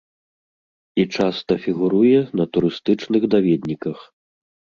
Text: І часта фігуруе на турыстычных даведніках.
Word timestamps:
І 1.03 1.03
часта 1.17 1.57
фігуруе 1.65 2.19
на 2.41 2.45
турыстычных 2.57 3.29
даведніках. 3.37 3.97